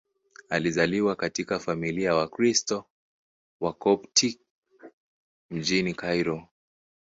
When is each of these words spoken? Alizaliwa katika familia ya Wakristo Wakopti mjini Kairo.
Alizaliwa 0.49 1.15
katika 1.15 1.59
familia 1.59 2.09
ya 2.09 2.15
Wakristo 2.15 2.85
Wakopti 3.61 4.39
mjini 5.49 5.93
Kairo. 5.93 6.47